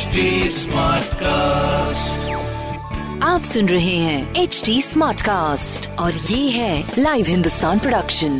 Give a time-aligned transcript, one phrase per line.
[0.00, 2.28] HD Smartcast.
[3.22, 8.38] आप सुन रहे हैं एच डी स्मार्ट कास्ट और ये है लाइव हिंदुस्तान प्रोडक्शन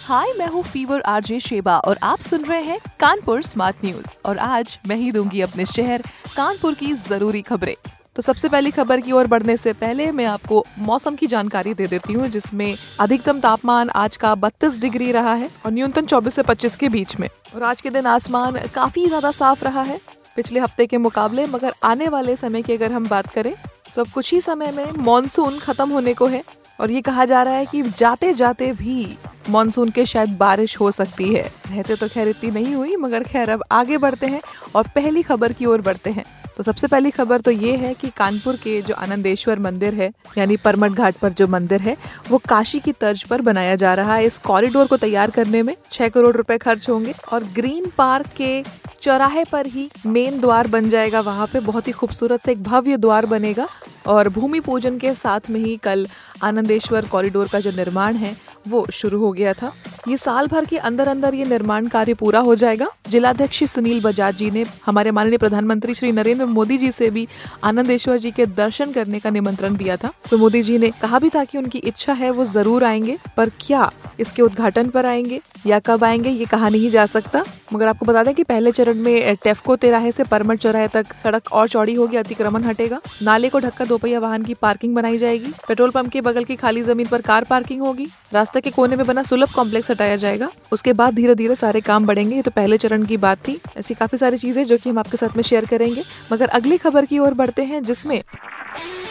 [0.00, 4.38] हाय मैं हूँ फीवर आरजे शेबा और आप सुन रहे हैं कानपुर स्मार्ट न्यूज़ और
[4.38, 6.02] आज मैं ही दूँगी अपने शहर
[6.36, 7.74] कानपुर की ज़रूरी खबरें।
[8.16, 11.86] तो सबसे पहली खबर की ओर बढ़ने से पहले मैं आपको मौसम की जानकारी दे
[11.86, 16.42] देती हूँ जिसमें अधिकतम तापमान आज का 32 डिग्री रहा है और न्यूनतम 24 से
[16.42, 20.00] 25 के बीच में। और आज के दिन आसमान काफ़ी ज़्यादा साफ़ रहा है
[20.36, 23.54] पिछले हफ़्ते के मुकाबले, मगर आने वाले समय की अगर हम बात करें
[23.94, 26.42] तो अब कुछ ही समय में मानसून खत्म होने को है।
[26.80, 29.16] और ये कहा जा रहा है कि जाते जाते भी
[29.50, 33.50] मानसून के शायद बारिश हो सकती है। रहते तो खैर इतनी नहीं हुई, मगर खैर
[33.50, 34.40] अब आगे बढ़ते हैं
[34.76, 36.24] और पहली खबर की ओर बढ़ते हैं।
[36.60, 40.56] तो सबसे पहली खबर तो ये है कि कानपुर के जो आनंदेश्वर मंदिर है, यानी
[40.56, 41.96] परमट घाट पर जो मंदिर है,
[42.30, 45.74] वो काशी की तर्ज पर बनाया जा रहा है। इस कॉरिडोर को तैयार करने में
[45.92, 48.62] छह करोड़ रुपए खर्च होंगे और ग्रीन पार्क के
[49.02, 52.96] चौराहे पर ही मेन द्वार बन जाएगा। वहाँ पे बहुत ही खूबसूरत से एक भव्य
[52.96, 53.68] द्वार बनेगा
[54.06, 56.06] और भूमि पूजन के साथ में ही कल
[56.42, 59.72] आनंदेश्वर कॉरिडोर का जो निर्माण है वो शुरू हो गया था।
[60.08, 64.36] ये साल भर के अंदर अंदर ये निर्माण कार्य पूरा हो जाएगा। जिलाध्यक्ष सुनील बजाज
[64.36, 67.26] जी ने हमारे माननीय प्रधानमंत्री श्री नरेंद्र मोदी जी से भी
[67.64, 71.28] आनंदेश्वर जी के दर्शन करने का निमंत्रण दिया था। तो मोदी जी ने कहा भी
[71.28, 75.78] था कि उनकी इच्छा है वो ज़रूर आएँगे, पर क्या इसके उद्घाटन पर आएँगे या
[75.78, 79.36] कब आएँगे ये कहा नहीं जा सकता। मगर आपको बता दें कि पहले चरण में
[79.44, 83.86] टेफको तिराहे से परमट चौराहे तक सड़क और चौड़ी होगी, अतिक्रमण हटेगा। नाले को ढककर
[83.86, 87.44] दोपहिया वाहन की पार्किंग बनाई जाएगी। पेट्रोल पंप के बगल की खाली ज़मीन पर कार
[87.44, 91.54] पार्किंग होगी। रास्ते के कोने में बना सुलभ कॉम्प्लेक्स हटाया जाएगा। उसके बाद धीरे धीरे
[91.56, 94.76] सारे काम बढ़ेंगे। ये तो पहले चरण की बात थी। ऐसी काफ़ी सारी चीज़ें जो
[94.76, 98.22] कि हम आपके साथ में शेयर करेंगे। मगर अगली खबर की ओर बढ़ते हैं जिसमें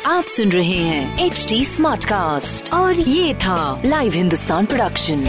[0.06, 5.26] आप सुन रहे हैं एच डी स्मार्ट कास्ट और ये था live Hindustan production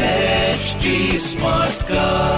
[1.19, 2.30] smart Smartcast.